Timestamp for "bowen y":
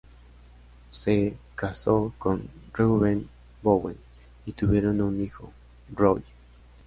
3.61-4.53